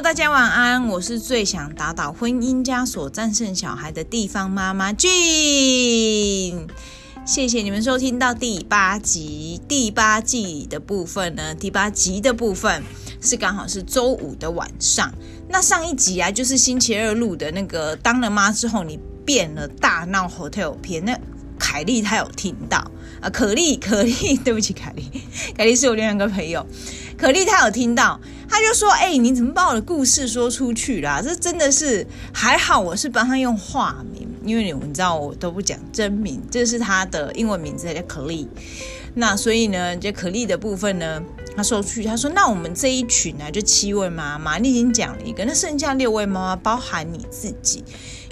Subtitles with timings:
[0.00, 0.88] 大家晚安。
[0.88, 5.08] 我是最想打倒婚姻枷锁、战胜小孩的地方妈妈 j。
[7.24, 12.82] 谢谢你们收听到第八集，第八季的部分呢，第八集的部分
[13.20, 15.14] 是刚好是周五的晚上。
[15.48, 21.04] 那上一集啊，就是星期二录的那个当了妈之后你变了大闹 hotel 片。
[21.04, 21.16] 那
[21.58, 22.78] 凯莉她有听到
[23.20, 25.04] 啊，可莉 可莉，对不起凯莉，
[25.56, 26.64] 凯莉是我另外一个朋友。
[27.16, 31.22] 可莉她有听到，她就说：“哎、你怎么把我的故事说出去啦？
[31.22, 38.48] 这真的是还好，我是帮她用化名，因为你们知道我都不讲真名，这是她的英文名字叫可莉。
[39.14, 41.22] 那所以呢，这可莉的部分呢，
[41.56, 47.84] 她说出去，她说：那我们这一群呢、就七位妈妈，你已经讲了一个，那剩下六位妈妈，包含你自己，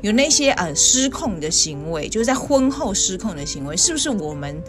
[0.03, 4.63] 有那些呃失控的行为，就是在婚后失控的行为，是不是我们？”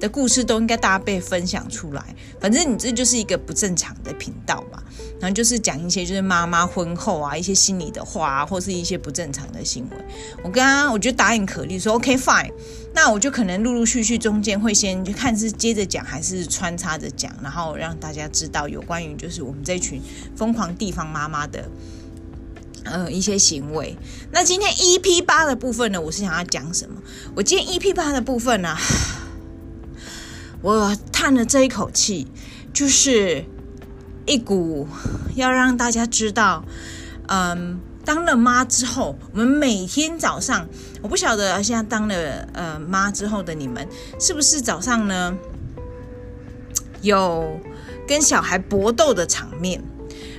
[0.00, 4.82] 的故事都应该大家被分享出来，反正你这就是一个不正常的频道嘛，
[5.20, 9.96] 然后就是讲一些就是妈妈婚后啊一些心里的话啊，或是一些不正常的行为。
[10.42, 12.50] 我刚刚我就答应可莉说 OK fine，
[12.92, 20.02] 那我就可能陆陆续续中间会先就看是接着讲还是穿插着讲，然后让大家知道有关于就是我们这群
[20.36, 21.70] 疯狂地方妈妈的
[22.84, 23.96] 呃一些行为。
[24.30, 27.02] 那今天 EP 八的部分呢，我是想要讲什么？
[27.34, 28.76] 我今天 EP 八的部分呢？
[30.62, 32.26] 我叹了这一口气，
[32.72, 33.44] 就是
[34.26, 34.88] 一股
[35.34, 36.64] 要让大家知道，
[37.28, 40.66] 嗯，当了妈之后，我们每天早上，
[41.02, 43.86] 我不晓得现在当了呃妈之后的你们，
[44.18, 45.36] 是不是早上呢
[47.02, 47.60] 有
[48.08, 49.82] 跟小孩搏斗的场面？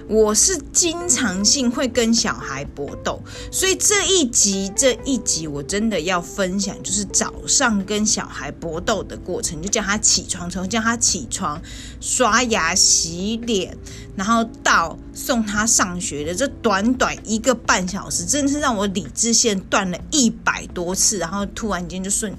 [0.08, 3.20] 我是经常性会跟小孩搏斗，
[3.52, 11.60] 所以这一集这一集我真的要分享，就是早上跟小孩搏斗的过程，就叫他起床，从叫他起床、
[12.00, 13.76] 刷牙、洗脸，
[14.16, 22.32] 然后到送他上学的这短短一个半小时，真的是让我理智线断了一百多次，然后突然间就顺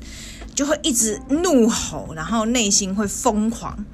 [0.55, 3.85] 就会一直怒吼，然后内心会疯狂。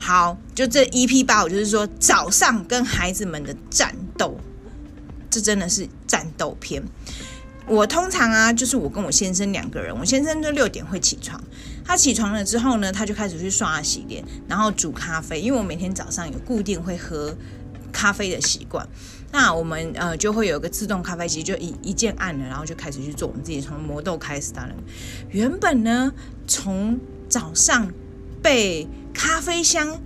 [0.00, 4.34] 好，就这 EP 八，我就是说早上跟孩子们的战斗，
[5.30, 6.82] 这真的是战斗片。
[7.66, 11.40] 我通常啊，就是我跟我先生两个人，我先生就六点会起床，
[11.84, 17.36] 他起床了之后呢，他就开始去刷牙洗脸，然后煮咖啡，因为我每天早上有固定会喝
[17.92, 18.88] 咖啡的习惯，
[19.30, 24.74] 那我们呃就会有一个自动咖啡机，就一一键按了，然后就开始去做我们自己从磨豆开始当然，
[25.28, 26.12] 原本呢，
[26.48, 27.92] 从早上
[28.42, 30.00] 被咖啡香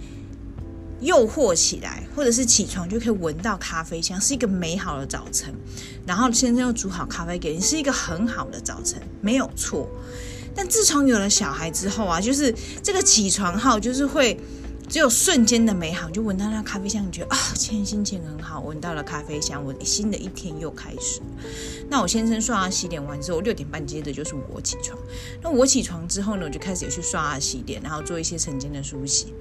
[1.00, 5.54] 诱惑起来，或者是起床就可以闻到咖啡香，是一个美好的早晨。
[6.06, 9.88] 然后先生又煮好咖啡给你，是一个很好的早晨，没有错。
[10.54, 14.38] 但自从有了小孩之后啊，就是这个起床号就是会。
[14.94, 21.20] 只有瞬间的美好，就闻到那咖啡香，你觉得啊，今天心情很好，闻到了咖啡香，我新的一天又开始。
[21.90, 24.96] 那我先生刷牙洗脸完之后，六点半接着就是我起床。
[25.42, 29.34] 那我起床之后呢，我就开始也去刷牙洗脸，然后做一些晨间的梳洗。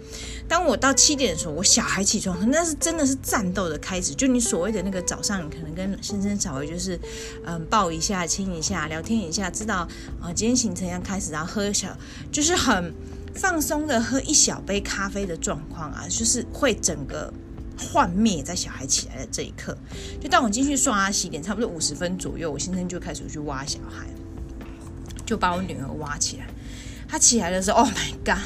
[0.48, 4.12] 当我到七点的时候，我小孩起床，那是真的是战斗的开始。
[4.16, 7.00] 就你所谓的那个早上，可能跟先生稍微就是
[7.46, 9.88] 嗯抱一下、亲一下、聊天一下，知道
[10.20, 11.96] 啊今天行程要开始，然后喝小
[12.32, 12.92] 就是很。
[13.36, 17.34] 放松的喝一小杯咖啡的状况啊，就是会整个
[17.78, 19.78] 幻灭在小孩起来的这一刻。
[20.22, 24.08] 就当我进去刷牙洗脸，差不多五十分左右，我先生就开始去挖小孩，
[25.26, 26.48] 就把我女儿挖起来。
[27.08, 28.44] 她起来的时候，Oh my God，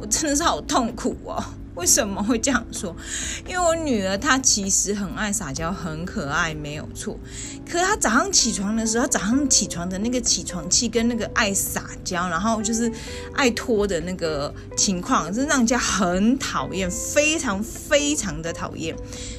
[0.00, 1.42] 我真的是好痛苦哦。
[1.78, 2.94] 为什么会这样说？
[3.48, 7.16] 因为我女儿她其实很爱撒娇，很可爱，没有错。
[7.64, 12.90] 可她早上起床的时候，早上起床的那个起床气跟那个爱撒娇，然后就是
[13.34, 18.94] 爱拖的那个情况，是让人家很讨厌，非常非常的讨厌。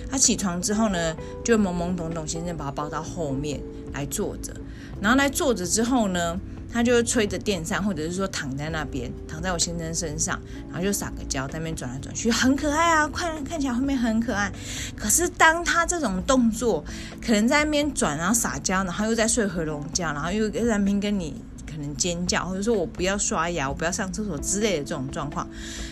[0.10, 3.60] 她起床之后呢，就懵懵懂懂，先生把她抱到后面
[3.94, 4.54] 来坐着，
[5.02, 6.40] 然后来坐着之后呢。
[6.72, 10.40] 他就吹着电扇，或者是说躺在那边，躺在我先生身上，
[10.70, 14.52] 然后就撒个娇，在那边转来转去，很可爱啊，看看起来后面很可爱。
[14.96, 16.84] 可是当他这种动作，
[17.22, 21.42] 可能在那边转，然后撒娇，然后又在睡回笼觉，然后又在那边跟你。
[21.80, 25.50] 能尖叫，或者说我不要刷牙，我不要上厕所之类的这种状况，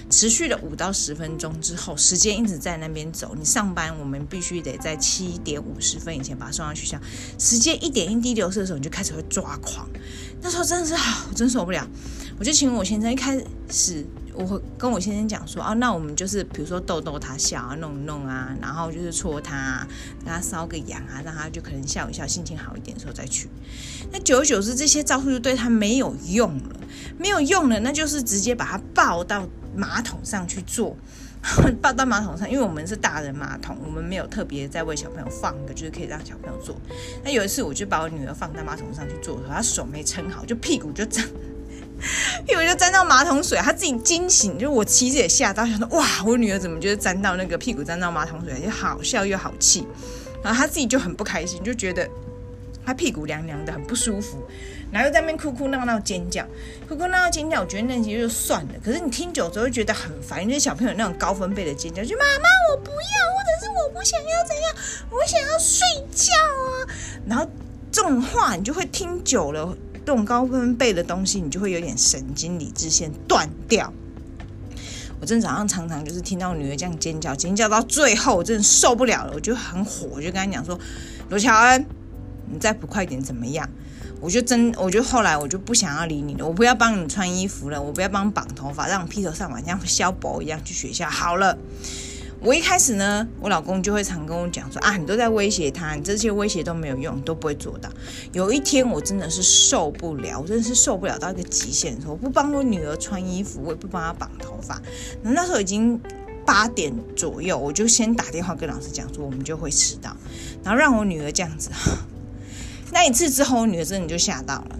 [0.09, 3.33] 持续了五到十分钟之后，时间一直在那边走。
[3.37, 6.99] 你上班，我们必须得在七点五十分以前把他送到学校。
[7.39, 9.87] 时间一点一滴流逝的时候，你就开始会抓狂。
[10.41, 11.87] 那时候真的是好，我真受不了。
[12.37, 14.05] 我就请我先生一开始。
[14.37, 19.87] 我会跟我先生讲说，哦，那我们就是比如说逗逗他笑啊，弄弄啊，然后就是戳他啊，
[20.19, 23.49] 给他搔个痒啊，让他就可能笑一笑，心情好一点的时候再去。
[24.11, 26.75] 那久而久之，这些招数就对他没有用了，
[27.17, 30.95] 没有用了，那就是直接把他抱到马桶上去坐，
[31.81, 36.75] 抱到马桶上，因为我们是大人马桶，我们没有特别在为小朋友放的，就是可以让小朋友坐。
[37.23, 41.29] 那有一次，我就把我女儿放在马桶上去坐的时候，她手没撑好，就屁股就这样
[42.45, 49.87] 屁股就沾到马桶水，她自己惊醒，就我其实也吓到，想说哇，我女儿怎么就是沾到那个屁股沾到马桶水，就好笑又好气，
[50.43, 52.07] 然后她自己就很不开心，就觉得
[52.85, 54.37] 她屁股凉凉的，很不舒服。
[54.89, 56.45] 然后又在那边哭哭闹闹尖叫，
[56.87, 58.69] 哭哭闹闹尖叫，我觉得那些就算了。
[58.81, 64.75] 可是你听久之后会觉得很烦，因为小朋友那种高分贝的尖叫，就妈妈我不要，或者是我不想要怎样，
[65.09, 65.85] 我想要睡
[66.15, 66.87] 觉啊。
[67.27, 67.45] 然后
[67.91, 69.75] 这种话你就会听久了，
[70.07, 73.91] 这种高分贝的东西，你就会有点神经理智线断掉。
[75.19, 80.79] 我真早上常常就是听到女儿这样尖叫，尖叫到最后我真的受不了了，我就很火，我就跟她讲说
[81.27, 81.85] ：“罗乔恩，
[82.49, 83.69] 你再不快点怎么样？”
[84.21, 91.09] 我就真，我就后来我就不想要理你了，我不要帮你穿衣服了，我不要帮绑头发，让你披头散发像肖博一样去学校。
[91.09, 91.57] 好了，
[92.39, 97.89] 我一开始呢，我老公就会常跟我讲说啊，你都在威胁他，你这些威胁都没有用，都不会做到。
[98.31, 104.81] 有一天我真的是受不了，我真的是受不了到一个极限的时候，我不帮我女儿穿衣服，我也不帮她绑头发。
[105.23, 105.99] 那时候已经
[106.45, 110.15] 八点左右，我就先打电话跟老师讲说，我们就会迟到，
[110.63, 111.71] 然后让我女儿这样子。
[112.91, 114.79] 那一次之后，我女儿真的就吓到了，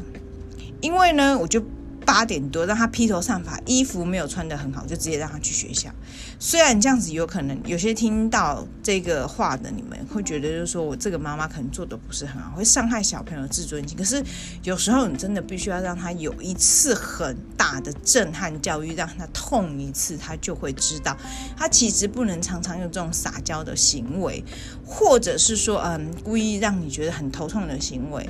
[0.80, 1.62] 因为呢，我就
[2.08, 5.92] 八点多让她披头散发，衣服没有穿得很好，就直接让她去学校。
[6.40, 13.98] 虽然这样子有可能有些听到这个话的你们会觉得，就是说我这个妈妈可能做的不是很好，会伤害小朋友自尊心。
[13.98, 14.24] 可是
[14.64, 21.18] 有时候你真的必须要让他有一次很大的震撼教育，让他痛一次，他就会知道，
[21.58, 24.42] 他其实不能常常用这种撒娇的行为，
[24.86, 28.30] 或者是说，嗯，故意让你觉得很头痛的行为，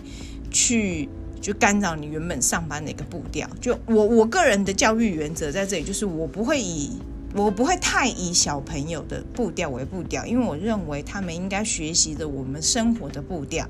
[0.49, 1.07] 去
[1.41, 3.49] 就干扰你原本上班的一个步调。
[3.61, 6.91] 就我我个人的教育原则在这里，就是我不会以。
[7.35, 13.67] 我不会太以小朋友的步调为步调，因为我认为他们应该学习着我们生活的步调，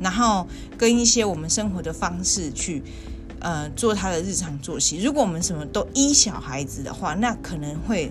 [0.00, 0.46] 然后
[0.78, 2.80] 跟一些我们生活的方式去，
[3.40, 5.02] 呃，做他的日常作息。
[5.02, 8.10] 如果我们什么都依小孩子的话，那可能会，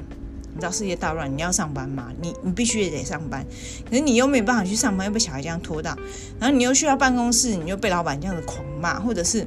[0.53, 3.45] 你知道世界大乱，你要上班嘛，你你必须也得上班，
[3.89, 5.95] 可是你又没有办法去上班，又被小孩这样拖到，
[6.39, 9.45] 然后你又需要办公室，你又被老板这样子狂骂，或者是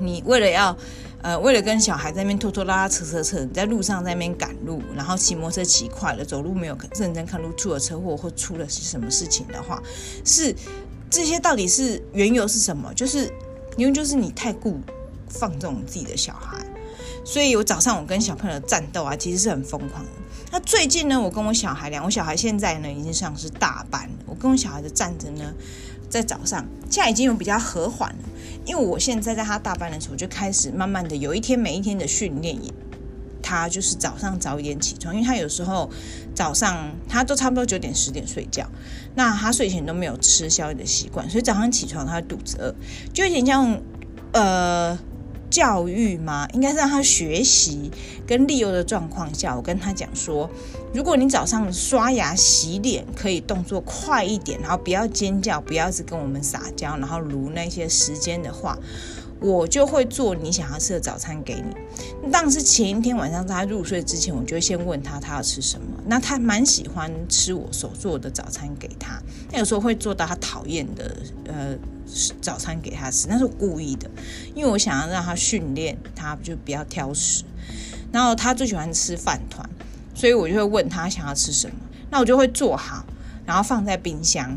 [0.00, 0.76] 你为了要。
[1.22, 9.82] 呃，为了跟小孩在那边拖拖拉拉、扯扯扯，在路上在那边赶路，然后骑摩托车骑快了，走路没有认真看路，出了车祸或出了是什么事情的话，
[10.24, 10.56] 是
[11.10, 12.90] 这些到底是缘由是什么？
[12.94, 13.30] 就是
[13.76, 14.80] 因为就是你太顾
[15.28, 16.56] 放纵自己的小孩，
[17.24, 20.10] 所以我早上我跟小朋友战斗啊，其实是很疯狂的。
[20.52, 25.54] 那最近呢，我跟我小孩两，我小孩现在呢已经上是大班，我跟我小孩的战争呢，
[26.08, 28.28] 在早上现在已经有比较和缓了。
[28.66, 32.58] 因为我现在在他大班的时候，就开始慢慢的有一天每一天的训练，
[33.40, 35.88] 他就是早上早一点起床，因为他有时候
[36.34, 38.66] 早上他都差不多九点十点睡觉，
[39.14, 42.74] 那他睡前都没有吃宵夜的习惯，所以早上起床他肚子饿，
[43.12, 43.80] 就有点像
[44.32, 44.98] 呃。
[45.50, 46.46] 教育吗？
[46.52, 47.90] 应该是让他学习
[48.26, 50.48] 跟利用的状况下，我跟他讲说，
[50.94, 58.78] 如果你早上刷牙洗脸可以动作快一点，然后不要尖叫，不要是跟我们撒娇，然后卢那些时间的话，
[59.40, 61.74] 我就会做你想要吃的早餐给你。
[62.30, 65.86] 但是前一天晚上在他入睡之前，我就会先问他他要吃什么。
[66.06, 71.16] 那他蛮喜欢吃我所做的早餐给他，那有时候会做到他讨厌的
[71.46, 71.76] 呃。
[72.40, 74.10] 早餐给他吃，那是我故意的，
[74.54, 77.44] 因为我想要让他训练，他就不要挑食。
[78.12, 79.68] 然后他最喜欢吃饭团，
[80.14, 81.76] 所以我就会问他想要吃什么，
[82.10, 83.06] 那我就会做好，
[83.46, 84.56] 然后放在冰箱。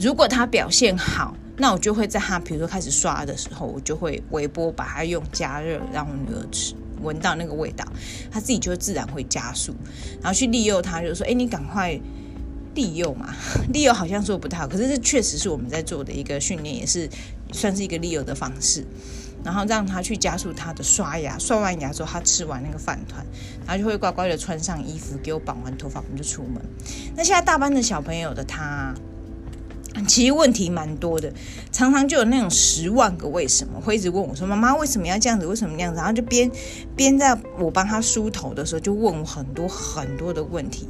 [0.00, 7.84] 如果他表现好，那我就会在他比如说开始刷的时候，我就会微波把它用加热，让我女儿吃，闻到那个味道，
[8.30, 9.74] 他自己就自然会加速，
[10.22, 12.00] 然后去利诱他，就是说，哎，你赶快。
[12.78, 13.34] 利诱嘛，
[13.74, 17.10] 利诱好像做不太好，可是这确实是我们在做的一个训练，也是
[17.52, 18.86] 算是一个利诱的方式。
[19.44, 23.24] 然后让他去加速他的刷牙，刷完牙之后，他吃完那个饭团，
[23.64, 26.60] 然后就会乖乖的穿上衣服，给我绑完头发，我们就出门。
[27.16, 28.92] 那现在大班的小朋友的他，
[30.08, 31.32] 其实问题蛮多的，
[31.70, 35.46] 常常就有那种十万个为什么，会一直问我说：“妈妈为什么要这样子？
[35.46, 36.50] 为什么那样子？”然后就边
[36.96, 40.88] 边在我帮他梳头的时候，就问我很多很多的问题。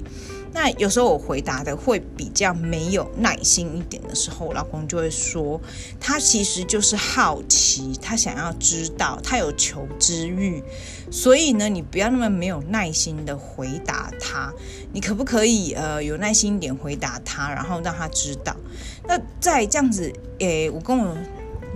[0.52, 5.61] 那有时候我回答的会比较没有耐心一点的时候，我老公就会说，
[6.00, 10.62] 他其实就是好奇，他想要知道，他有求知欲，
[11.11, 14.52] 所以呢，你不要那么没有耐心的回答他，
[14.93, 18.57] 你可不可以呃有耐心一点回答他，然后让他知道？
[19.07, 21.17] 那在这样子，诶，我跟我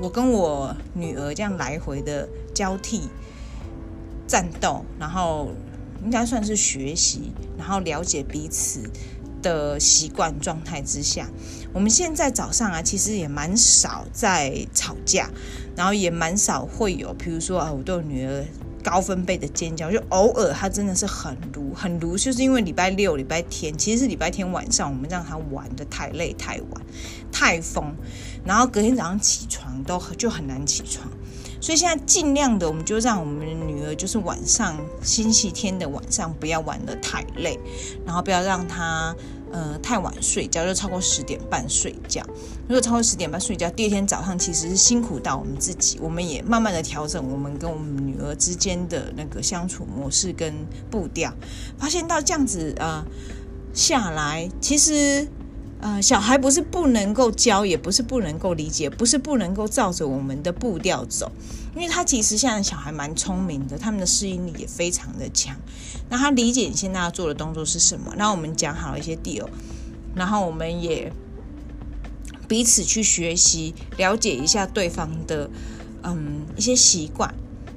[0.00, 3.02] 我跟我女儿这样来回的交替
[4.26, 5.49] 战斗，然后。
[6.04, 8.82] 应该算是学习，然后了解彼此
[9.42, 11.28] 的习惯状态之下，
[11.73, 15.30] 我们现在早上啊，其实也蛮少在吵架，
[15.76, 18.44] 然后也蛮少会有，比如说啊，我对我女儿。
[18.85, 26.82] 高分贝的尖叫，就偶尔她真的是很如很如，就是因为礼拜六、礼拜天，其实是礼拜天晚上，我们让她玩的太累、太晚、
[27.30, 27.94] 太疯，
[28.44, 31.09] 然后隔天早上起床都就很难起床，
[31.62, 37.59] 所以现在尽量的，我们就让我们的女儿就是晚上星期天的晚上不要玩得太累，
[38.04, 39.16] 然后不要让她。
[39.54, 42.25] 呃，太晚睡觉就超过十点半睡觉。
[42.66, 45.99] 如果超过十点半睡觉，第二天早上其实是辛苦到我们自己。
[46.00, 50.54] 我们也慢慢的调整我们跟我们女儿之间的那个相处模式跟
[50.90, 51.31] 步调，
[51.76, 53.04] 发现到这样子呃
[53.75, 55.28] 下来，其实。
[55.83, 61.33] 呃，小孩不是不能够教，也不是不能够理解，不是不能够照着我们的步调走，
[61.75, 65.57] 因为他其实现在小孩蛮聪明的，他们的适应力也非常的强。
[66.09, 69.49] 那他理解你现在要做的动作是什么，那我们讲好一些 deal，
[70.15, 71.12] 然后我们也
[72.47, 75.51] 彼此去学习，了解一下对方的
[76.05, 77.35] 嗯一些习惯。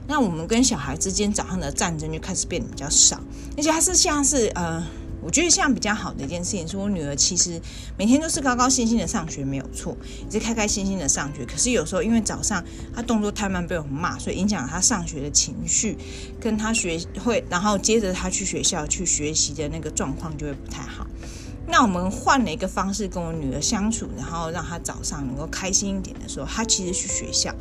[0.07, 3.19] 那我们跟小孩之间早上的战争就开始变得比较少，
[3.57, 4.85] 而且他是像是呃。
[5.25, 7.59] 我觉得现在比较好的一件事情是我女儿其实
[7.97, 11.43] 每天都是高高兴兴的上学，没有错，也是开开心心的上学。
[11.43, 12.63] 可是有时候因为早上
[12.93, 15.97] 她动作太慢被我骂，所以影响了她上学的情绪，
[16.39, 21.07] 跟她学会，然后接着她去学校去学习的那个状况就会不太好。
[21.67, 27.51] 那我们换了一个方式跟我女儿相处，然后让她早上能够开心一点的时候，她其实去学校，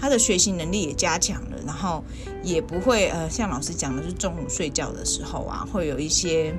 [0.00, 2.02] 她的学习能力也加强了，然后
[2.42, 6.52] 也不会呃像老师讲的是中午睡觉的时候啊，会有一些。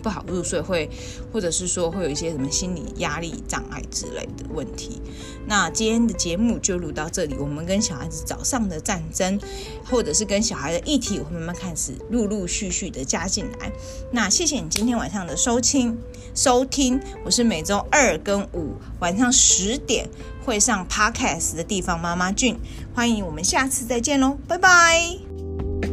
[0.00, 0.90] 不好入睡会，
[1.32, 5.00] 或者是说会有一些什么心理压力障碍之类的问题。
[5.46, 9.38] 那今天的节目就录到这里，我们跟小孩子早上的战争，
[9.84, 13.72] 或者是跟小孩的议题，我会慢慢开始陆陆续续的加进来。
[14.12, 15.98] 那谢谢你今天晚上的收听
[16.34, 20.08] 收听，我是每周二跟五晚上十点
[20.44, 22.56] 会上 Podcast 的地方妈妈俊，
[22.94, 25.89] 欢迎我们下次再见喽，拜拜。